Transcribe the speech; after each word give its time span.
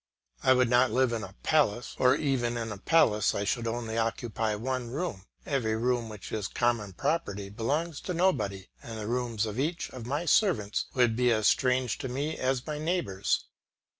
I 0.41 0.53
would 0.53 0.67
not 0.67 0.89
live 0.89 1.13
in 1.13 1.23
a 1.23 1.35
palace; 1.43 1.93
for 1.95 2.15
even 2.15 2.57
in 2.57 2.71
a 2.71 2.79
palace 2.79 3.35
I 3.35 3.43
should 3.43 3.67
only 3.67 3.99
occupy 3.99 4.55
one 4.55 4.89
room; 4.89 5.25
every 5.45 5.75
room 5.75 6.09
which 6.09 6.31
is 6.31 6.47
common 6.47 6.93
property 6.93 7.49
belongs 7.49 8.01
to 8.01 8.13
nobody, 8.15 8.65
and 8.81 8.97
the 8.97 9.05
rooms 9.05 9.45
of 9.45 9.59
each 9.59 9.91
of 9.91 10.07
my 10.07 10.25
servants 10.25 10.87
would 10.95 11.15
be 11.15 11.31
as 11.31 11.45
strange 11.47 11.99
to 11.99 12.09
me 12.09 12.35
as 12.35 12.65
my 12.65 12.79
neighbour's. 12.79 13.45